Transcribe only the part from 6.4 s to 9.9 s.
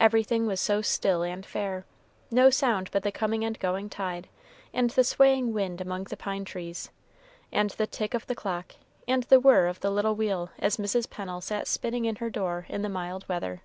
trees, and the tick of the clock, and the whirr of